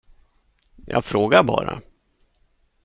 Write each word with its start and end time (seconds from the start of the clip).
Jag 0.85 1.01
frågar 1.05 1.43
bara. 1.43 1.81